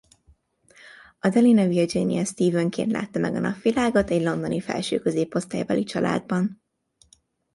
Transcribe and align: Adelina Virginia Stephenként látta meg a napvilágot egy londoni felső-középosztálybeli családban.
Adelina 1.19 1.67
Virginia 1.67 2.25
Stephenként 2.25 2.91
látta 2.91 3.19
meg 3.19 3.35
a 3.35 3.39
napvilágot 3.39 4.09
egy 4.09 4.21
londoni 4.23 4.59
felső-középosztálybeli 4.61 5.83
családban. 5.83 6.61